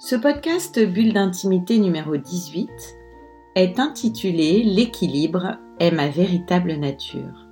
[0.00, 2.70] Ce podcast Bulle d'intimité numéro 18
[3.56, 7.48] est intitulé L'équilibre est ma véritable nature.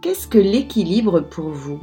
[0.00, 1.78] Qu'est-ce que l'équilibre pour vous?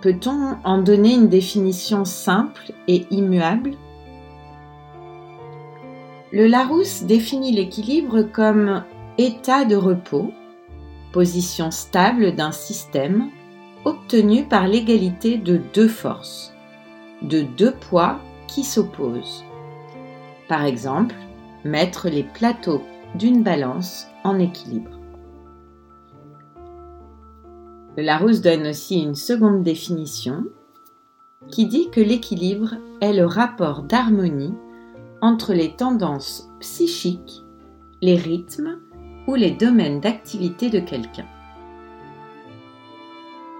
[0.00, 3.72] Peut-on en donner une définition simple et immuable?
[6.32, 8.84] Le Larousse définit l'équilibre comme
[9.18, 10.32] état de repos,
[11.12, 13.28] position stable d'un système
[13.84, 16.54] obtenu par l'égalité de deux forces
[17.22, 19.44] de deux poids qui s'opposent.
[20.48, 21.14] Par exemple,
[21.64, 22.82] mettre les plateaux
[23.14, 24.98] d'une balance en équilibre.
[27.96, 30.44] Le Larousse donne aussi une seconde définition
[31.48, 34.54] qui dit que l'équilibre est le rapport d'harmonie
[35.20, 37.42] entre les tendances psychiques,
[38.00, 38.78] les rythmes
[39.26, 41.26] ou les domaines d'activité de quelqu'un.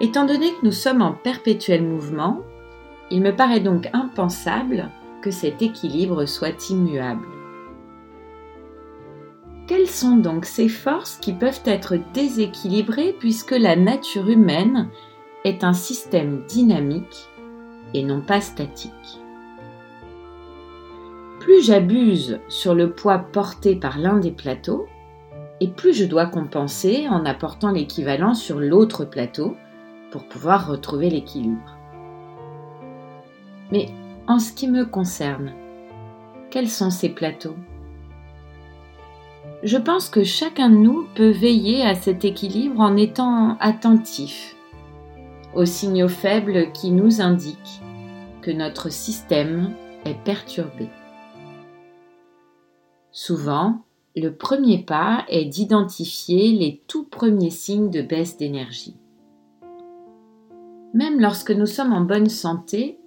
[0.01, 2.41] Étant donné que nous sommes en perpétuel mouvement,
[3.11, 4.91] il me paraît donc impensable
[5.23, 7.27] que cet équilibre soit immuable.
[9.67, 14.89] Quelles sont donc ces forces qui peuvent être déséquilibrées puisque la nature humaine
[15.45, 17.29] est un système dynamique
[17.95, 19.21] et non pas statique?
[21.39, 24.87] Plus j'abuse sur le poids porté par l'un des plateaux,
[25.61, 29.57] et plus je dois compenser en apportant l'équivalent sur l'autre plateau
[30.11, 31.80] pour pouvoir retrouver l'équilibre.
[33.73, 33.87] Mais
[34.27, 35.53] en ce qui me concerne,
[36.51, 37.57] quels sont ces plateaux?
[39.63, 44.57] Je pense que chacun de nous peut veiller à cet équilibre en étant attentif
[45.55, 47.83] aux signaux faibles qui nous indiquent
[48.41, 50.89] que notre système est perturbé.
[53.11, 53.83] Souvent,
[54.17, 58.97] le premier pas est d'identifier les tout premiers signes de baisse d'énergie.
[60.95, 63.00] Même lorsque nous sommes en bonne santé,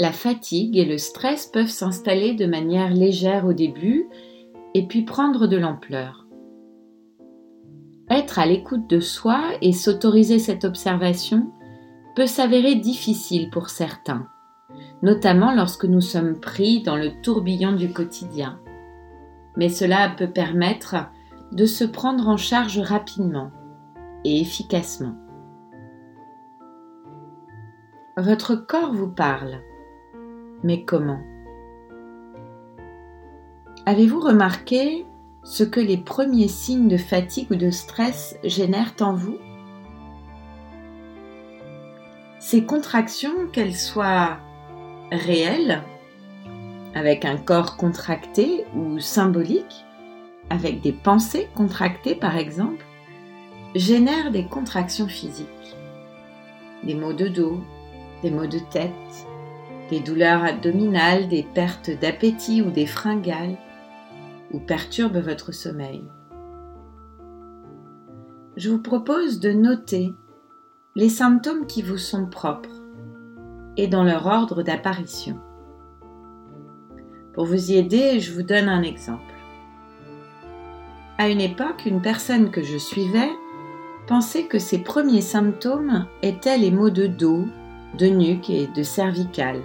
[0.00, 4.08] la fatigue et le stress peuvent s'installer de manière légère au début
[4.72, 6.26] et puis prendre de l'ampleur.
[8.08, 11.52] Être à l'écoute de soi et s'autoriser cette observation
[12.16, 14.26] peut s'avérer difficile pour certains,
[15.02, 18.58] notamment lorsque nous sommes pris dans le tourbillon du quotidien.
[19.58, 20.96] Mais cela peut permettre
[21.52, 23.50] de se prendre en charge rapidement
[24.24, 25.14] et efficacement.
[28.16, 29.60] Votre corps vous parle
[30.62, 31.20] mais comment?
[33.86, 35.06] Avez-vous remarqué
[35.42, 39.38] ce que les premiers signes de fatigue ou de stress génèrent en vous?
[42.38, 44.38] Ces contractions, qu'elles soient
[45.10, 45.82] réelles,
[46.94, 49.84] avec un corps contracté ou symbolique,
[50.50, 52.84] avec des pensées contractées par exemple,
[53.74, 55.76] génèrent des contractions physiques,
[56.82, 57.60] des maux de dos,
[58.22, 59.26] des maux de tête,
[59.90, 63.58] des douleurs abdominales, des pertes d'appétit ou des fringales,
[64.52, 66.04] ou perturbent votre sommeil.
[68.56, 70.12] Je vous propose de noter
[70.94, 72.82] les symptômes qui vous sont propres
[73.76, 75.38] et dans leur ordre d'apparition.
[77.32, 79.22] Pour vous y aider, je vous donne un exemple.
[81.18, 83.30] À une époque, une personne que je suivais
[84.06, 87.46] pensait que ses premiers symptômes étaient les maux de dos,
[87.98, 89.60] de nuque et de cervicale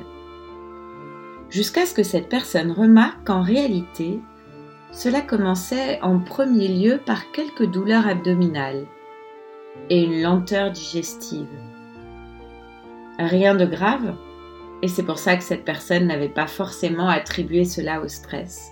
[1.50, 4.20] jusqu'à ce que cette personne remarque qu'en réalité,
[4.92, 8.86] cela commençait en premier lieu par quelques douleurs abdominales
[9.90, 11.50] et une lenteur digestive.
[13.20, 14.16] Rien de grave,
[14.82, 18.72] et c'est pour ça que cette personne n'avait pas forcément attribué cela au stress.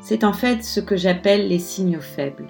[0.00, 2.48] C'est en fait ce que j'appelle les signaux faibles.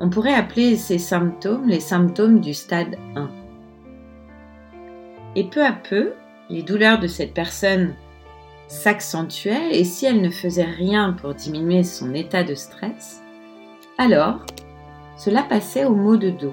[0.00, 3.30] On pourrait appeler ces symptômes les symptômes du stade 1.
[5.36, 6.12] Et peu à peu,
[6.52, 7.94] les douleurs de cette personne
[8.68, 13.22] s'accentuaient et si elle ne faisait rien pour diminuer son état de stress,
[13.96, 14.44] alors
[15.16, 16.52] cela passait au mot de dos,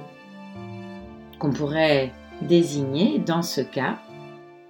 [1.37, 3.99] qu'on pourrait désigner dans ce cas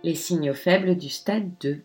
[0.03, 1.83] les signaux faibles du stade 2.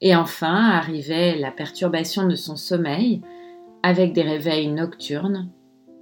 [0.00, 3.22] Et enfin arrivait la perturbation de son sommeil
[3.84, 5.48] avec des réveils nocturnes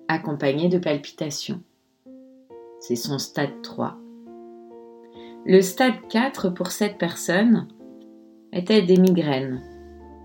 [0.09, 1.61] accompagnés de palpitations.
[2.81, 3.99] C'est son stade 3.
[5.49, 7.69] Le stade 4 pour cette personne
[8.53, 9.63] était des migraines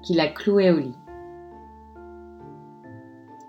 [0.01, 0.97] qui la clouaient au lit.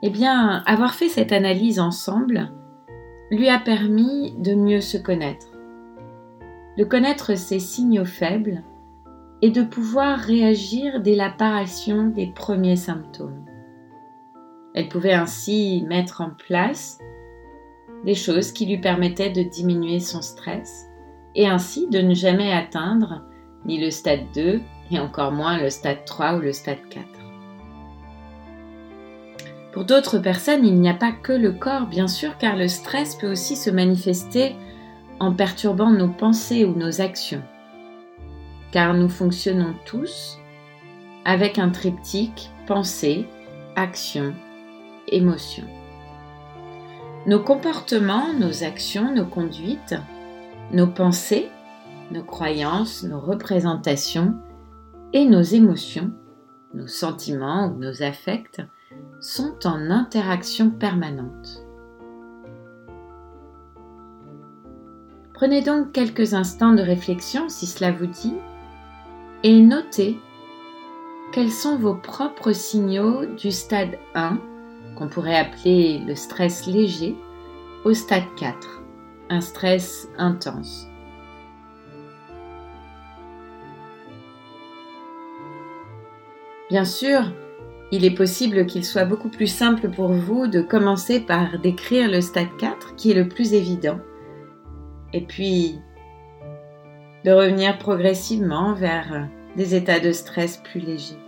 [0.03, 2.53] Eh bien, avoir fait cette analyse ensemble
[3.31, 5.47] lui a permis de mieux se connaître,
[6.77, 8.63] de connaître ses signaux faibles
[9.41, 13.47] et de pouvoir réagir dès l'apparition des premiers symptômes.
[14.75, 16.99] Elle pouvait ainsi mettre en place
[18.05, 20.92] des choses qui lui permettaient de diminuer son stress
[21.35, 23.23] et ainsi de ne jamais atteindre
[23.65, 27.07] ni le stade 2 et encore moins le stade 3 ou le stade 4.
[29.73, 33.15] Pour d'autres personnes, il n'y a pas que le corps, bien sûr, car le stress
[33.15, 34.55] peut aussi se manifester
[35.19, 37.43] en perturbant nos pensées ou nos actions.
[38.71, 40.39] Car nous fonctionnons tous
[41.25, 43.27] avec un triptyque pensée,
[43.77, 44.35] action,
[45.09, 45.65] émotion.
[47.27, 49.95] Nos comportements, nos actions, nos conduites,
[50.73, 51.51] nos pensées,
[52.11, 54.35] nos croyances, nos représentations
[55.13, 56.13] et nos émotions,
[56.75, 58.63] nos sentiments ou nos affects
[59.21, 61.65] sont en interaction permanente.
[65.35, 68.35] Prenez donc quelques instants de réflexion si cela vous dit
[69.43, 70.19] et notez
[71.33, 74.39] quels sont vos propres signaux du stade 1
[74.97, 77.17] qu'on pourrait appeler le stress léger,
[77.85, 78.83] au stade 4,
[79.41, 80.89] stress intense.
[86.71, 87.33] Bien sûr,
[87.91, 92.23] il est possible qu'il soit beaucoup plus simple pour vous de commencer par décrire le
[92.23, 93.99] stade 4 qui est le plus évident,
[95.13, 95.79] et puis
[97.25, 101.19] de revenir progressivement vers des états de stress plus légers.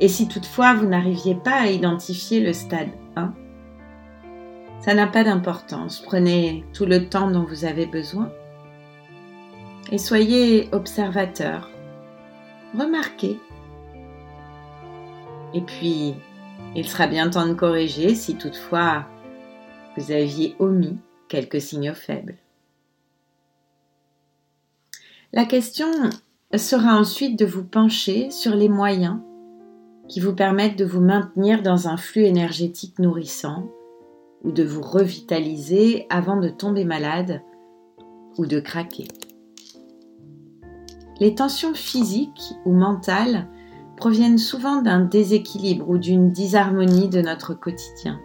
[0.00, 3.34] Et si toutefois vous n'arriviez pas à identifier le stade 1,
[4.80, 6.00] ça n'a pas d'importance.
[6.00, 8.30] Prenez tout le temps dont vous avez besoin
[9.92, 11.70] et soyez observateur.
[12.78, 13.38] Remarquez.
[15.52, 16.14] Et puis,
[16.76, 19.06] il sera bien temps de corriger si toutefois
[19.96, 20.98] vous aviez omis
[21.28, 22.36] quelques signaux faibles.
[25.32, 25.88] La question
[26.56, 29.18] sera ensuite de vous pencher sur les moyens
[30.08, 33.70] qui vous permettent de vous maintenir dans un flux énergétique nourrissant
[34.42, 37.42] ou de vous revitaliser avant de tomber malade
[38.38, 39.08] ou de craquer.
[41.18, 43.48] Les tensions physiques ou mentales
[43.96, 48.18] proviennent souvent d'un déséquilibre ou d'une disharmonie de notre quotidien.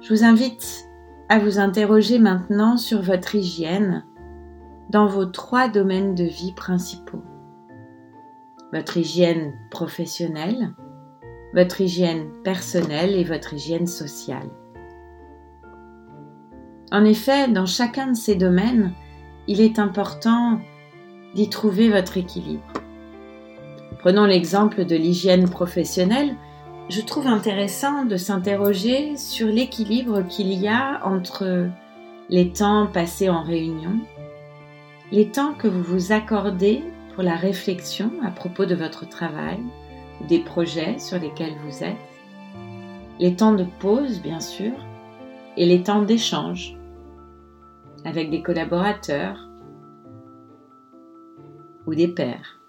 [0.00, 0.88] Je vous invite
[1.28, 4.04] à vous interroger maintenant sur votre hygiène
[4.90, 7.22] dans vos trois domaines de vie principaux
[8.72, 10.74] votre hygiène professionnelle,
[11.54, 14.48] votre hygiène personnelle et votre hygiène sociale.
[16.90, 18.92] En effet, dans chacun de ces domaines,
[19.48, 20.60] il est important
[21.34, 22.64] d'y trouver votre équilibre.
[24.00, 26.36] Prenons l'exemple de l'hygiène professionnelle.
[26.88, 31.68] Je trouve intéressant de s'interroger sur l'équilibre qu'il y a entre
[32.28, 34.00] les temps passés en réunion,
[35.12, 36.82] les temps que vous vous accordez
[37.14, 39.60] pour la réflexion à propos de votre travail
[40.28, 41.96] des projets sur lesquels vous êtes,
[43.18, 44.72] les temps de pause bien sûr
[45.56, 46.76] et les temps d'échange
[48.04, 49.48] avec des collaborateurs
[51.86, 52.60] ou des pairs.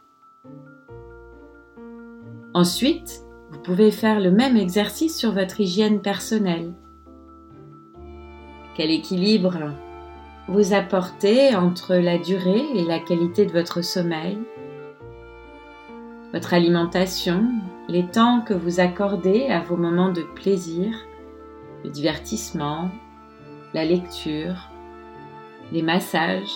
[2.53, 6.73] Ensuite, vous pouvez faire le même exercice sur votre hygiène personnelle.
[8.75, 9.71] Quel équilibre
[10.47, 14.37] vous apportez entre la durée et la qualité de votre sommeil,
[16.33, 17.45] votre alimentation,
[17.87, 20.91] les temps que vous accordez à vos moments de plaisir,
[21.83, 22.89] le divertissement,
[23.75, 24.71] la lecture,
[25.71, 26.51] les massages,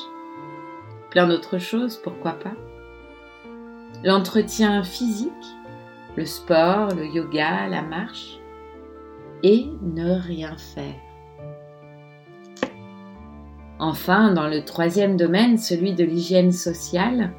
[1.11, 2.55] plein d'autres choses, pourquoi pas.
[4.03, 5.31] L'entretien physique,
[6.15, 8.39] le sport, le yoga, la marche,
[9.43, 10.95] et ne rien faire.
[13.77, 17.31] Enfin, dans le troisième domaine, celui de l'hygiène sociale,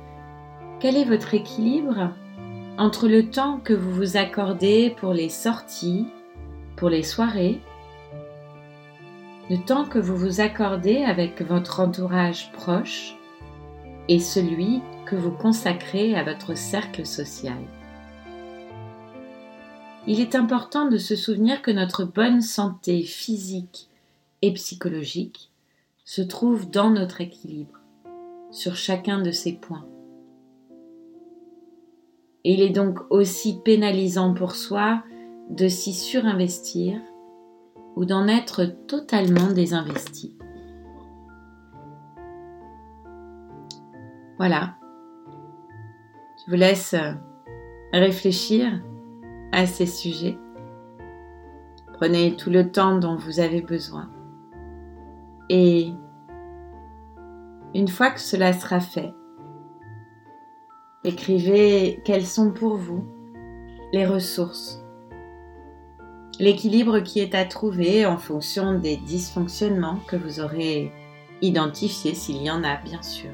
[0.78, 2.12] quel est votre équilibre?
[2.78, 6.06] Entre le temps que vous vous accordez pour les sorties,
[6.76, 7.60] pour les soirées,
[9.50, 13.16] le temps que vous vous accordez avec votre entourage proche
[14.08, 17.58] et celui que vous consacrez à votre cercle social.
[20.06, 23.88] Il est important de se souvenir que notre bonne santé physique
[24.40, 25.50] et psychologique
[26.04, 27.80] se trouve dans notre équilibre,
[28.52, 29.84] sur chacun de ces points.
[32.50, 35.02] Il est donc aussi pénalisant pour soi
[35.50, 36.98] de s'y surinvestir
[37.94, 40.34] ou d'en être totalement désinvesti.
[44.38, 44.76] Voilà.
[46.38, 46.94] Je vous laisse
[47.92, 48.82] réfléchir
[49.52, 50.38] à ces sujets.
[51.98, 54.08] Prenez tout le temps dont vous avez besoin.
[55.50, 55.92] Et
[57.74, 59.12] une fois que cela sera fait,
[61.04, 63.04] écrivez quelles sont pour vous
[63.92, 64.82] les ressources,
[66.38, 70.92] l'équilibre qui est à trouver en fonction des dysfonctionnements que vous aurez
[71.40, 73.30] identifiés s'il y en a bien sûr.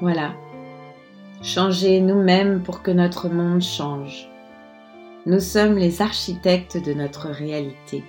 [0.00, 0.32] Voilà.
[1.42, 4.28] Changez nous-mêmes pour que notre monde change.
[5.26, 8.02] Nous sommes les architectes de notre réalité.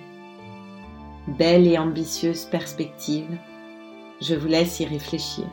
[1.28, 3.38] Belle et ambitieuse perspective,
[4.22, 5.44] je vous laisse y réfléchir.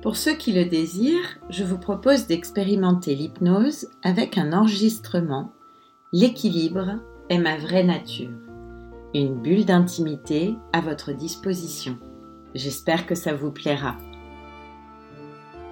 [0.00, 5.52] Pour ceux qui le désirent, je vous propose d'expérimenter l'hypnose avec un enregistrement
[6.12, 8.30] L'équilibre est ma vraie nature
[9.18, 11.96] une bulle d'intimité à votre disposition.
[12.54, 13.96] J'espère que ça vous plaira.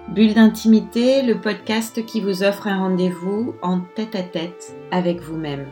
[0.09, 5.67] Bulle d'intimité, le podcast qui vous offre un rendez-vous en tête-à-tête avec vous-même.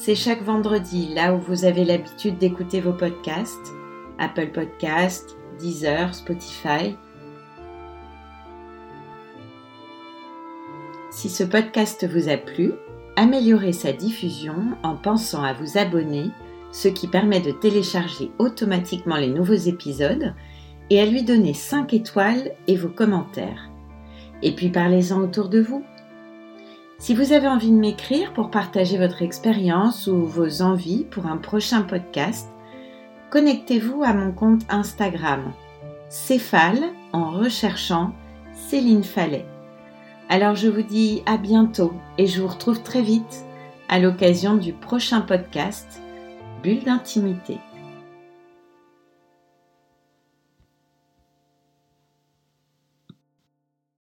[0.00, 3.72] C'est chaque vendredi, là où vous avez l'habitude d'écouter vos podcasts,
[4.20, 6.96] Apple Podcasts, Deezer, Spotify.
[11.10, 12.74] Si ce podcast vous a plu,
[13.16, 16.30] améliorez sa diffusion en pensant à vous abonner
[16.70, 20.32] ce qui permet de télécharger automatiquement les nouveaux épisodes
[20.90, 23.68] et à lui donner 5 étoiles et vos commentaires.
[24.44, 25.82] Et puis parlez-en autour de vous.
[27.00, 31.36] Si vous avez envie de m'écrire pour partager votre expérience ou vos envies pour un
[31.36, 32.48] prochain podcast,
[33.30, 35.52] connectez-vous à mon compte Instagram,
[36.08, 38.12] Céphale, en recherchant
[38.52, 39.46] Céline Fallet.
[40.28, 43.44] Alors je vous dis à bientôt et je vous retrouve très vite
[43.88, 46.02] à l'occasion du prochain podcast
[46.64, 47.58] bulle d'intimité.